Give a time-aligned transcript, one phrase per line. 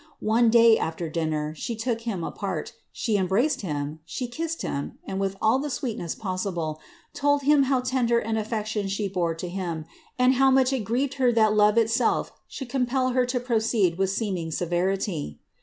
[0.19, 5.19] One day, a(\er dinner, ths took hiro apart, she embraced him, she kissed him, and^
[5.19, 6.81] with all the sweetness possible,
[7.13, 9.85] told him how tender an affection she bore to hiiD,
[10.17, 13.99] and how much it grieved her that love itself should compel her to pn^ ceed
[13.99, 15.37] with seeming severity.